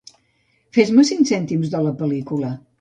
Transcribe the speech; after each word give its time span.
Fes-me 0.77 1.05
cinc 1.11 1.29
cèntims 1.33 1.77
de 1.77 1.85
la 1.89 1.95
pel·lícula. 2.03 2.55